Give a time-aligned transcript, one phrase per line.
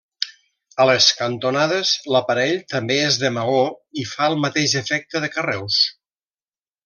[0.83, 3.61] A les cantonades l'aparell també és de maó
[4.05, 5.77] i fa el mateix efecte de carreus.